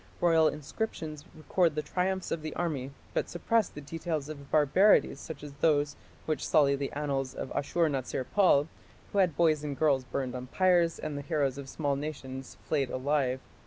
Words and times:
Royal 0.19 0.47
inscriptions 0.47 1.25
record 1.35 1.75
the 1.75 1.83
triumphs 1.83 2.31
of 2.31 2.41
the 2.41 2.55
army, 2.55 2.89
but 3.13 3.29
suppress 3.29 3.69
the 3.69 3.79
details 3.81 4.29
of 4.29 4.49
barbarities 4.49 5.19
such 5.19 5.43
as 5.43 5.53
those 5.61 5.95
which 6.25 6.43
sully 6.47 6.75
the 6.75 6.91
annals 6.93 7.35
of 7.35 7.51
Ashur 7.51 7.87
natsir 7.87 8.25
pal, 8.33 8.67
who 9.11 9.19
had 9.19 9.37
boys 9.37 9.63
and 9.63 9.77
girls 9.77 10.03
burned 10.03 10.33
on 10.33 10.47
pyres 10.47 10.97
and 10.97 11.19
the 11.19 11.21
heroes 11.21 11.59
of 11.59 11.69
small 11.69 11.95
nations 11.95 12.57
flayed 12.67 12.89
alive. 12.89 13.39